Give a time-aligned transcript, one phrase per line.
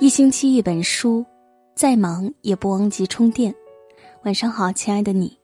[0.00, 1.24] 一星期一本书，
[1.76, 3.54] 再忙也不忘记充电。
[4.24, 5.38] 晚上好，亲爱的你，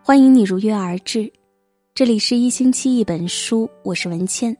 [0.00, 1.30] 欢迎你如约而至。
[1.92, 4.56] 这里是一星期一本书，我是文倩。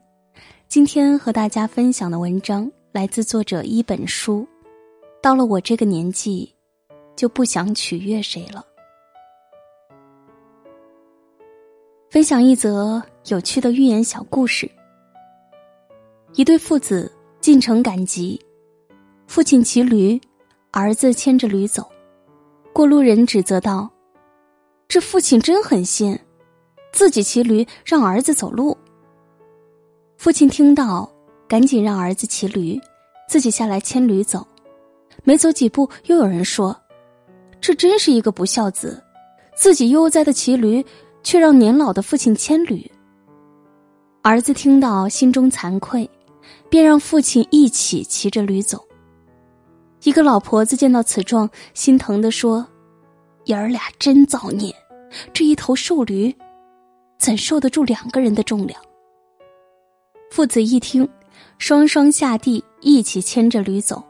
[0.66, 4.46] 今天和大家分享的文章来自作者一本书。
[5.22, 6.52] 到了我这个年纪，
[7.14, 8.66] 就不想取悦谁了。
[12.10, 14.68] 分享一则有趣的寓言小故事。
[16.34, 18.38] 一对父子进城赶集。
[19.30, 20.20] 父亲骑驴，
[20.72, 21.88] 儿子牵着驴走。
[22.72, 23.88] 过路人指责道
[24.88, 26.18] ：“这父亲真狠心，
[26.92, 28.76] 自己骑驴让儿子走路。”
[30.18, 31.08] 父亲听到，
[31.46, 32.76] 赶紧让儿子骑驴，
[33.28, 34.44] 自己下来牵驴走。
[35.22, 36.76] 没走几步，又有人说
[37.62, 39.00] ：“这真是一个不孝子，
[39.54, 40.84] 自己悠哉的骑驴，
[41.22, 42.84] 却让年老的父亲牵驴。”
[44.22, 46.10] 儿子听到，心中惭愧，
[46.68, 48.84] 便让父亲一起骑着驴走。
[50.02, 52.66] 一个老婆子见到此状，心疼的说
[53.44, 54.74] ：“爷儿俩真造孽，
[55.32, 56.34] 这一头瘦驴，
[57.18, 58.80] 怎受得住两个人的重量？”
[60.32, 61.06] 父子一听，
[61.58, 64.02] 双双下地，一起牵着驴走。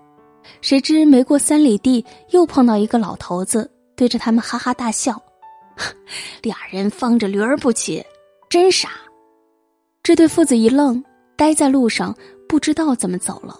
[0.60, 5.20] 谁知没过三里地，又碰到一个老头子，对着他们哈哈大笑
[6.42, 8.04] ：“俩人放着驴儿不骑，
[8.48, 8.90] 真傻！”
[10.02, 11.02] 这对父子一愣，
[11.36, 12.14] 呆在路上，
[12.48, 13.58] 不知道怎么走了。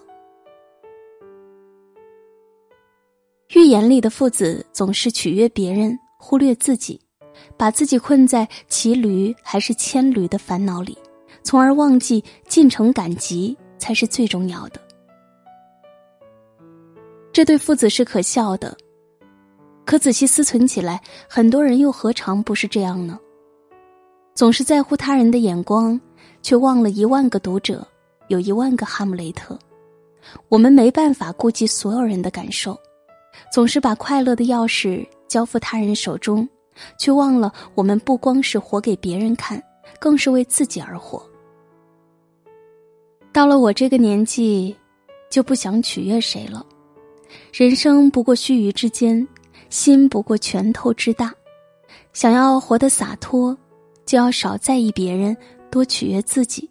[3.53, 6.97] 寓言里的父子总是取悦别人，忽略自己，
[7.57, 10.97] 把自己困在骑驴还是牵驴的烦恼里，
[11.43, 14.79] 从而忘记进城赶集才是最重要的。
[17.33, 18.75] 这对父子是可笑的，
[19.85, 23.19] 可仔细思忖起来，很多人又何尝不是这样呢？
[24.33, 25.99] 总是在乎他人的眼光，
[26.41, 27.85] 却忘了一万个读者
[28.29, 29.59] 有一万个哈姆雷特。
[30.47, 32.79] 我们没办法顾及所有人的感受。
[33.49, 36.47] 总是把快乐的钥匙交付他人手中，
[36.97, 39.61] 却忘了我们不光是活给别人看，
[39.99, 41.25] 更是为自己而活。
[43.31, 44.75] 到了我这个年纪，
[45.29, 46.65] 就不想取悦谁了。
[47.53, 49.25] 人生不过须臾之间，
[49.69, 51.33] 心不过拳头之大。
[52.11, 53.57] 想要活得洒脱，
[54.05, 55.35] 就要少在意别人，
[55.69, 56.69] 多取悦自己。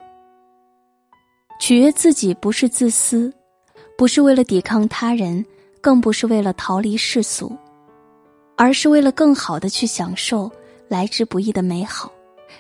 [1.59, 3.33] 取悦自己不是自私，
[3.97, 5.45] 不是为了抵抗他人。
[5.81, 7.57] 更不是为了逃离世俗，
[8.57, 10.51] 而是为了更好的去享受
[10.89, 12.13] 来之不易的美好，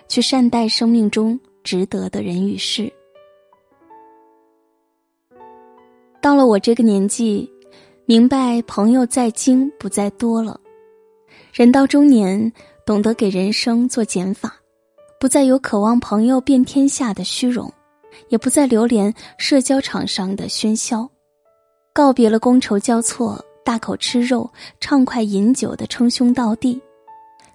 [0.08, 2.91] 去善待生命中值得的人与事。
[6.22, 7.50] 到了我这个年纪，
[8.06, 10.59] 明白朋友在精不在多了。
[11.53, 12.53] 人到中年，
[12.84, 14.54] 懂得给人生做减法，
[15.19, 17.72] 不再有渴望朋友遍天下的虚荣，
[18.28, 21.09] 也不再流连社交场上的喧嚣。
[21.92, 26.80] 告别了觥筹交错、大口吃肉、畅快饮酒的称兄道弟，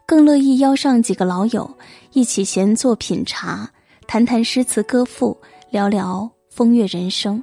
[0.05, 1.69] 更乐意邀上几个老友
[2.11, 3.69] 一起闲坐品茶，
[4.07, 5.35] 谈谈诗词歌赋，
[5.69, 7.41] 聊聊风月人生，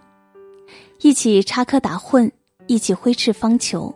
[1.01, 2.31] 一起插科打诨，
[2.67, 3.93] 一起挥斥方遒，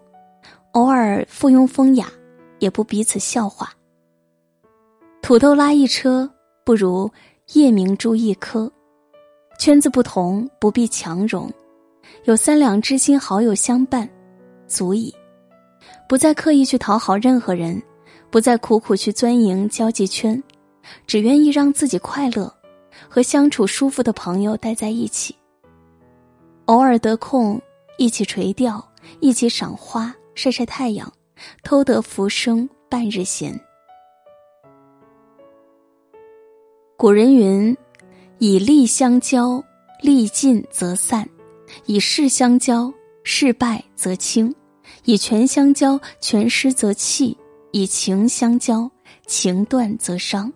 [0.73, 2.11] 偶尔附庸风雅，
[2.61, 3.71] 也不彼此笑话。
[5.21, 6.31] 土豆拉一车，
[6.65, 7.11] 不如
[7.53, 8.73] 夜明珠一颗。
[9.59, 11.53] 圈子不同，不必强融。
[12.27, 14.09] 有三两知心好友相伴，
[14.67, 15.15] 足矣。
[16.09, 17.81] 不再刻意去讨好任何人，
[18.31, 20.43] 不再苦苦去钻营交际圈，
[21.07, 22.53] 只愿意让自己快乐，
[23.09, 25.37] 和相处舒服的朋友待在一起。
[26.65, 27.63] 偶尔得空，
[27.97, 28.85] 一起垂钓，
[29.21, 31.13] 一起赏花，晒晒太阳，
[31.63, 33.57] 偷得浮生半日闲。
[36.97, 37.77] 古人云
[38.39, 39.63] ：“以利相交，
[40.03, 41.25] 利尽则散。”
[41.87, 44.53] 以势相交，势败则轻；
[45.05, 47.37] 以权相交，权失则弃；
[47.73, 48.91] 以情相交，
[49.27, 50.53] 情断则伤。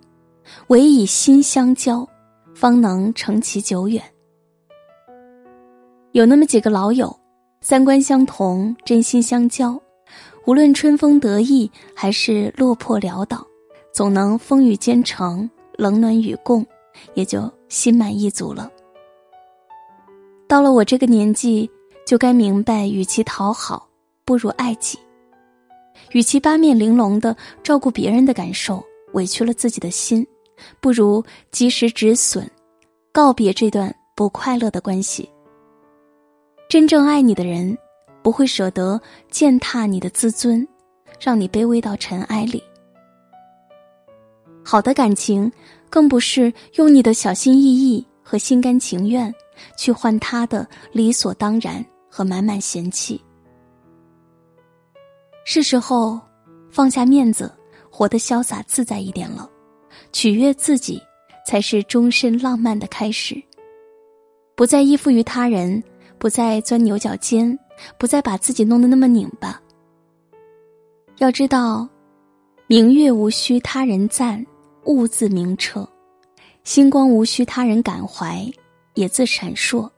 [0.69, 2.09] 唯以心相交，
[2.55, 4.03] 方能成其久远。
[6.13, 7.17] 有那么几个老友，
[7.61, 9.81] 三观相同，真心相交，
[10.47, 13.47] 无论春风得意还是落魄潦倒，
[13.93, 16.67] 总能风雨兼程，冷暖与共，
[17.15, 18.69] 也就心满意足了。
[20.51, 21.71] 到了我这个年纪，
[22.05, 23.89] 就该明白，与其讨好，
[24.25, 24.99] 不如爱己；
[26.11, 30.27] 与其八面玲珑的照顾别人的感受，委屈了自己的心，
[30.81, 32.45] 不如及时止损，
[33.13, 35.31] 告别这段不快乐的关系。
[36.69, 37.79] 真正爱你的人，
[38.21, 39.01] 不会舍得
[39.31, 40.67] 践踏你的自尊，
[41.21, 42.61] 让你卑微到尘埃里。
[44.65, 45.53] 好的感情，
[45.89, 49.33] 更不是用你的小心翼翼和心甘情愿。
[49.77, 53.21] 去换他的理所当然和满满嫌弃。
[55.45, 56.21] 是时候
[56.71, 57.53] 放下面子，
[57.91, 59.51] 活得潇洒自在一点了。
[60.13, 61.01] 取悦自己，
[61.47, 63.43] 才是终身浪漫的开始。
[64.55, 65.83] 不再依附于他人，
[66.19, 67.59] 不再钻牛角尖，
[67.99, 69.61] 不再把自己弄得那么拧巴。
[71.19, 71.89] 要知道，
[72.67, 74.45] 明月无需他人赞，
[74.85, 75.83] 物自明澈；
[76.63, 78.47] 星光无需他人感怀，
[78.95, 79.89] 也自闪烁。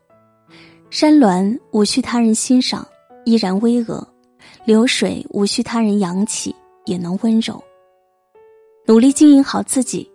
[0.91, 2.87] 山峦无需他人欣赏，
[3.25, 4.05] 依然巍峨；
[4.65, 6.55] 流水无需他人扬起，
[6.85, 7.63] 也能温柔。
[8.87, 10.11] 努力经营好自己，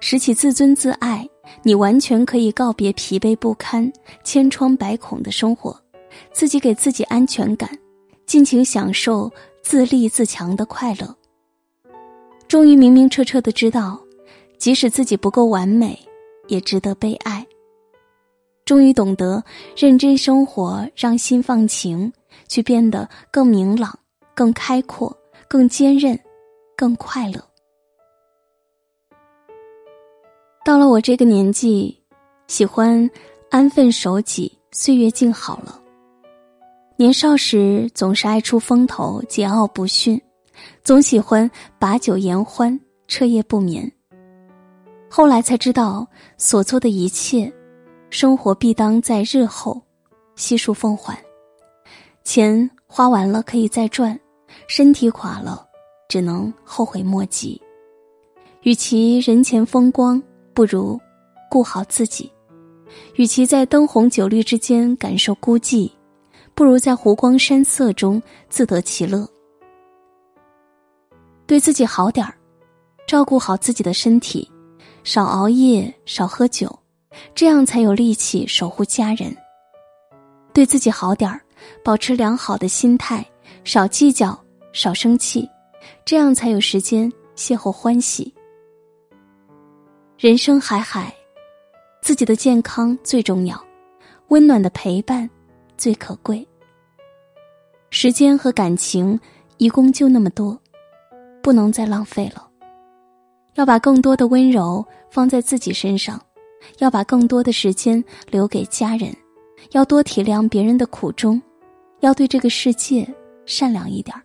[0.00, 1.28] 拾起自尊自爱，
[1.62, 3.92] 你完全可以告别疲惫不堪、
[4.24, 5.78] 千疮百孔的生活，
[6.32, 7.70] 自己给自己安全感，
[8.26, 9.30] 尽情享受
[9.62, 11.14] 自立自强的快乐。
[12.48, 14.00] 终于明明彻彻的知道，
[14.58, 15.98] 即使自己不够完美，
[16.48, 17.46] 也值得被爱。
[18.66, 19.42] 终于懂得
[19.76, 22.12] 认真生活，让心放晴，
[22.48, 23.96] 去变得更明朗、
[24.34, 25.16] 更开阔、
[25.48, 26.18] 更坚韧、
[26.76, 27.40] 更快乐。
[30.64, 31.96] 到了我这个年纪，
[32.48, 33.08] 喜欢
[33.50, 35.80] 安分守己，岁月静好了。
[36.96, 40.20] 年少时总是爱出风头，桀骜不驯，
[40.82, 41.48] 总喜欢
[41.78, 43.88] 把酒言欢，彻夜不眠。
[45.08, 46.04] 后来才知道，
[46.36, 47.52] 所做的一切，
[48.10, 49.82] 生活必当在日后
[50.34, 51.18] 悉数奉还。
[52.24, 54.18] 钱花完了可以再赚，
[54.68, 55.66] 身体垮了，
[56.08, 57.60] 只能后悔莫及。
[58.62, 60.22] 与其人前风光。
[60.56, 60.98] 不如
[61.50, 62.32] 顾好自己，
[63.16, 65.90] 与其在灯红酒绿之间感受孤寂，
[66.54, 69.28] 不如在湖光山色中自得其乐。
[71.46, 72.34] 对自己好点儿，
[73.06, 74.50] 照顾好自己的身体，
[75.04, 76.74] 少熬夜，少喝酒，
[77.34, 79.34] 这样才有力气守护家人。
[80.52, 81.40] 对自己好点儿，
[81.84, 83.24] 保持良好的心态，
[83.64, 84.38] 少计较，
[84.72, 85.48] 少生气，
[86.04, 88.32] 这样才有时间邂逅欢喜。
[90.18, 91.14] 人生海海，
[92.00, 93.62] 自己的健康最重要，
[94.28, 95.28] 温暖的陪伴
[95.76, 96.46] 最可贵。
[97.90, 99.18] 时间和感情
[99.58, 100.58] 一共就那么多，
[101.42, 102.48] 不能再浪费了。
[103.54, 106.20] 要把更多的温柔放在自己身上，
[106.78, 109.14] 要把更多的时间留给家人，
[109.72, 111.40] 要多体谅别人的苦衷，
[112.00, 113.06] 要对这个世界
[113.44, 114.22] 善良一点儿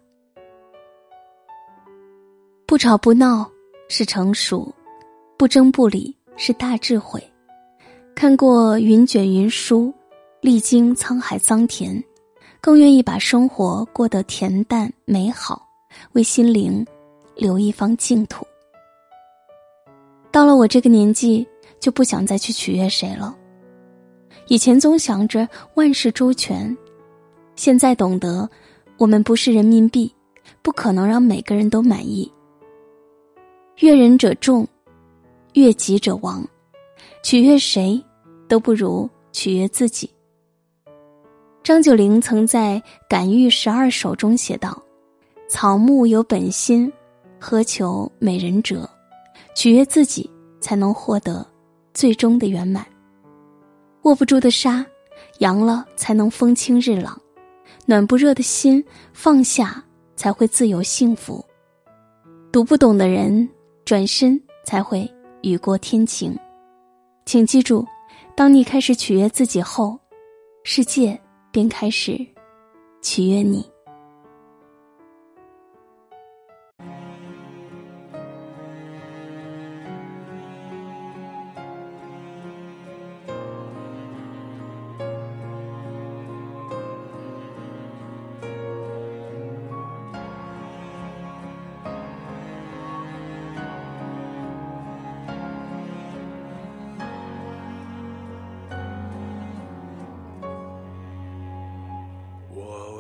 [2.66, 3.50] 不吵不闹
[3.88, 4.74] 是成熟。
[5.38, 7.20] 不争不理是大智慧，
[8.14, 9.92] 看过云卷云舒，
[10.40, 12.00] 历经沧海桑田，
[12.62, 15.68] 更愿意把生活过得恬淡美好，
[16.12, 16.86] 为心灵
[17.36, 18.46] 留一方净土。
[20.32, 21.44] 到了我这个年纪，
[21.82, 23.36] 就不想再去取悦谁了。
[24.48, 26.76] 以前总想着万事周全，
[27.58, 28.50] 现在懂得，
[28.98, 30.10] 我们不是人民币，
[30.62, 32.32] 不可能让每个人都满意。
[33.80, 34.66] 悦人者众。
[35.54, 36.48] 悦己者亡，
[37.22, 38.02] 取悦谁
[38.48, 40.10] 都不如取悦自己。
[41.62, 42.76] 张九龄曾在
[43.10, 44.82] 《感遇十二首》中写道
[45.50, 46.90] ：“草木有本心，
[47.38, 48.90] 何求美人折？
[49.54, 50.30] 取悦自己，
[50.62, 51.46] 才能获得
[51.94, 52.86] 最终的圆满。
[54.04, 54.86] 握不住的沙，
[55.40, 57.14] 扬了才能风清日朗；
[57.86, 58.84] 暖不热的心，
[59.14, 59.84] 放下
[60.16, 61.44] 才会自由幸福。
[62.52, 63.48] 读不懂的人，
[63.86, 65.10] 转身才会。”
[65.44, 66.38] 雨过天晴，
[67.26, 67.84] 请记住，
[68.36, 70.00] 当你开始取悦自己后，
[70.64, 71.20] 世界
[71.52, 72.16] 便开始
[73.02, 73.68] 取悦你。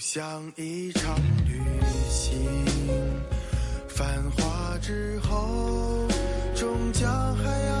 [0.00, 1.14] 像一场
[1.46, 1.60] 旅
[2.08, 2.34] 行，
[3.86, 6.08] 繁华之后，
[6.56, 7.80] 终将还要